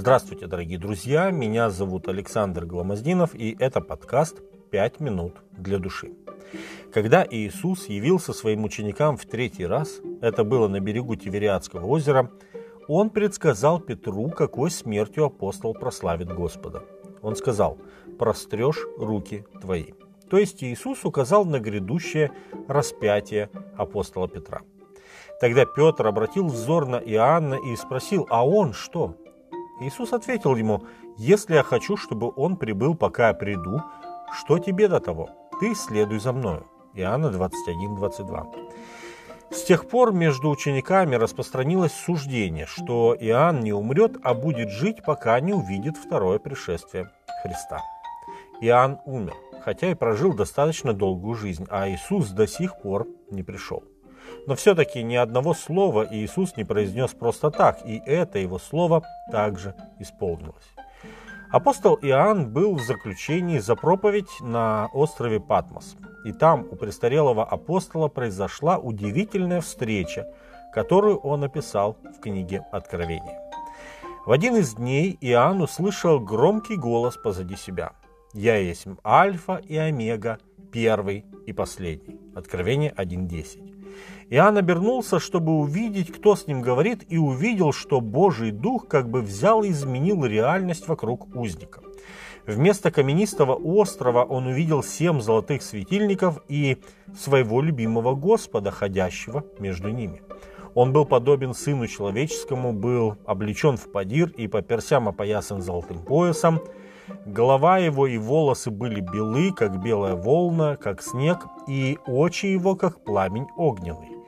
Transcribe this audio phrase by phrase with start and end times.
[0.00, 1.30] Здравствуйте, дорогие друзья!
[1.30, 4.40] Меня зовут Александр Гламоздинов, и это подкаст
[4.70, 6.12] «Пять минут для души».
[6.90, 12.30] Когда Иисус явился своим ученикам в третий раз, это было на берегу Тивериадского озера,
[12.88, 16.82] он предсказал Петру, какой смертью апостол прославит Господа.
[17.20, 17.76] Он сказал
[18.18, 19.92] «прострешь руки твои».
[20.30, 22.32] То есть Иисус указал на грядущее
[22.68, 24.62] распятие апостола Петра.
[25.42, 29.14] Тогда Петр обратил взор на Иоанна и спросил, а он что?
[29.80, 30.82] Иисус ответил ему,
[31.16, 33.82] «Если я хочу, чтобы он прибыл, пока я приду,
[34.32, 35.30] что тебе до того?
[35.58, 36.66] Ты следуй за мною».
[36.94, 38.46] Иоанна 21, 22.
[39.50, 45.40] С тех пор между учениками распространилось суждение, что Иоанн не умрет, а будет жить, пока
[45.40, 47.10] не увидит второе пришествие
[47.42, 47.80] Христа.
[48.60, 49.34] Иоанн умер,
[49.64, 53.82] хотя и прожил достаточно долгую жизнь, а Иисус до сих пор не пришел.
[54.46, 59.74] Но все-таки ни одного слова Иисус не произнес просто так, и это его слово также
[59.98, 60.74] исполнилось.
[61.50, 65.96] Апостол Иоанн был в заключении за проповедь на острове Патмос.
[66.24, 70.28] И там у престарелого апостола произошла удивительная встреча,
[70.72, 73.40] которую он описал в книге Откровения.
[74.26, 77.94] В один из дней Иоанн услышал громкий голос позади себя.
[78.32, 80.38] «Я есть Альфа и Омега,
[80.70, 82.20] первый и последний».
[82.36, 83.79] Откровение 1.10.
[84.30, 89.22] Иоанн обернулся, чтобы увидеть, кто с ним говорит, и увидел, что Божий Дух как бы
[89.22, 91.80] взял и изменил реальность вокруг узника.
[92.46, 96.78] Вместо каменистого острова он увидел семь золотых светильников и
[97.18, 100.22] своего любимого Господа, ходящего между ними.
[100.74, 106.60] Он был подобен Сыну Человеческому, был облечен в падир и по персям опоясан золотым поясом.
[107.26, 113.04] Голова его и волосы были белы, как белая волна, как снег, и очи его, как
[113.04, 114.20] пламень огненный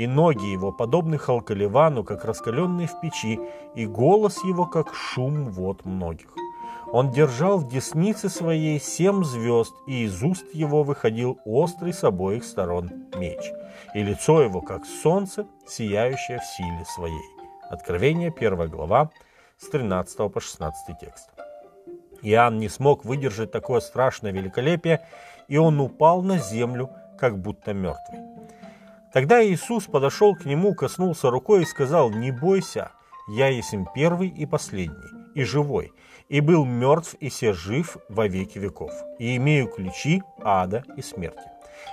[0.00, 3.38] и ноги его подобны халкаливану, как раскаленные в печи,
[3.74, 6.34] и голос его, как шум вод многих.
[6.90, 12.44] Он держал в деснице своей семь звезд, и из уст его выходил острый с обоих
[12.44, 13.52] сторон меч,
[13.94, 17.30] и лицо его, как солнце, сияющее в силе своей.
[17.68, 19.10] Откровение, 1 глава,
[19.58, 21.28] с 13 по 16 текст.
[22.22, 25.06] Иоанн не смог выдержать такое страшное великолепие,
[25.48, 28.20] и он упал на землю, как будто мертвый.
[29.12, 32.92] Тогда Иисус подошел к нему, коснулся рукой и сказал, «Не бойся,
[33.28, 35.92] я есть первый и последний, и живой,
[36.28, 41.42] и был мертв и се жив во веки веков, и имею ключи ада и смерти.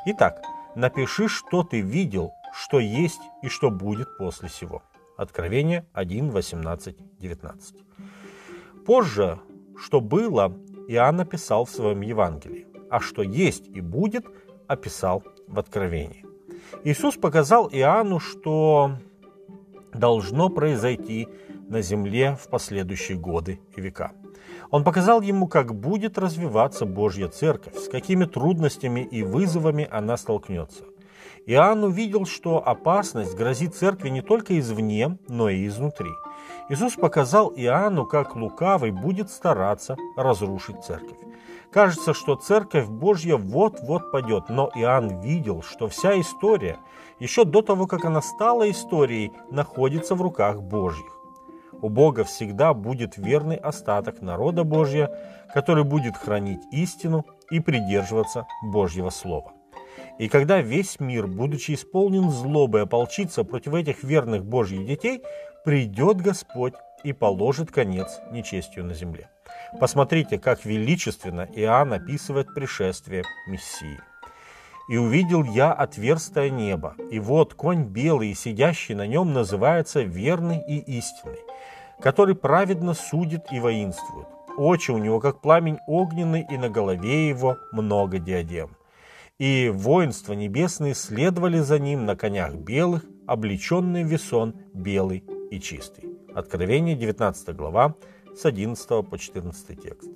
[0.05, 0.41] Итак,
[0.75, 4.83] напиши, что ты видел, что есть и что будет после сего».
[5.17, 7.75] Откровение 1, 18, 19.
[8.85, 9.39] Позже,
[9.79, 10.57] что было,
[10.87, 14.25] Иоанн написал в своем Евангелии, а что есть и будет,
[14.67, 16.25] описал в Откровении.
[16.83, 18.91] Иисус показал Иоанну, что
[19.93, 21.27] должно произойти
[21.69, 24.11] на земле в последующие годы и века.
[24.69, 30.83] Он показал ему, как будет развиваться Божья Церковь, с какими трудностями и вызовами она столкнется.
[31.45, 36.11] Иоанн увидел, что опасность грозит церкви не только извне, но и изнутри.
[36.69, 41.17] Иисус показал Иоанну, как лукавый будет стараться разрушить церковь.
[41.71, 46.77] Кажется, что Церковь Божья вот-вот падет, но Иоанн видел, что вся история,
[47.19, 51.17] еще до того, как она стала историей, находится в руках Божьих.
[51.81, 55.11] У Бога всегда будет верный остаток народа Божья,
[55.53, 59.53] который будет хранить истину и придерживаться Божьего Слова.
[60.19, 65.21] И когда весь мир, будучи исполнен злобой, ополчится против этих верных Божьих детей,
[65.63, 66.73] придет Господь
[67.03, 69.29] и положит конец нечестию на земле.
[69.79, 73.99] Посмотрите, как величественно Иоанн описывает пришествие Мессии.
[74.89, 80.77] «И увидел я отверстое небо, и вот конь белый, сидящий на нем, называется верный и
[80.97, 81.39] истинный,
[81.99, 84.27] который праведно судит и воинствует.
[84.57, 88.76] Очи у него, как пламень огненный, и на голове его много диадем.
[89.39, 96.17] И воинства небесные следовали за ним на конях белых, облеченный в весон белый и чистый».
[96.33, 97.95] Откровение, 19 глава,
[98.35, 100.09] с 11 по 14 текст.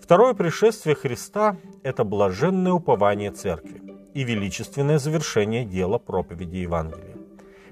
[0.00, 3.82] Второе пришествие Христа– это блаженное упование Церкви
[4.14, 7.16] и величественное завершение дела проповеди Евангелия.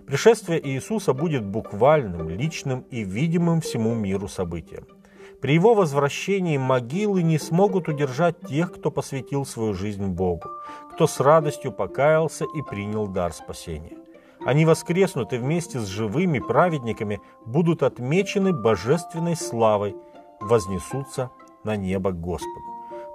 [0.07, 4.87] Пришествие Иисуса будет буквальным, личным и видимым всему миру событием.
[5.41, 10.49] При его возвращении могилы не смогут удержать тех, кто посвятил свою жизнь Богу,
[10.93, 13.99] кто с радостью покаялся и принял дар спасения.
[14.45, 19.97] Они воскреснут и вместе с живыми праведниками будут отмечены божественной славой,
[20.41, 21.31] вознесутся
[21.65, 22.65] на небо Господу.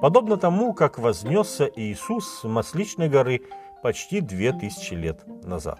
[0.01, 3.41] Подобно тому, как вознесся Иисус с Масличной горы
[3.83, 5.79] почти две тысячи лет назад.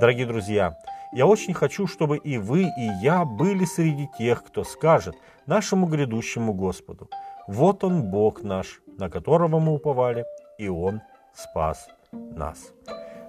[0.00, 0.76] Дорогие друзья,
[1.12, 5.14] Я очень хочу, чтобы и вы, и я были среди тех, кто скажет
[5.46, 7.10] нашему грядущему Господу,
[7.46, 10.24] вот он Бог наш, на которого мы уповали,
[10.58, 11.02] и Он
[11.34, 12.72] спас нас.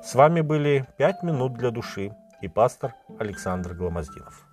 [0.01, 4.52] С вами были «Пять минут для души» и пастор Александр Гломоздинов.